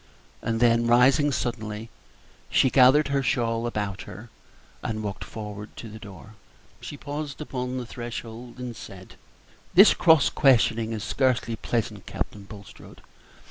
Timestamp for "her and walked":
4.09-5.31